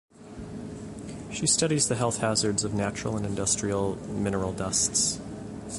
[1.31, 5.19] She studies the health hazards of natural and industrial mineral dusts.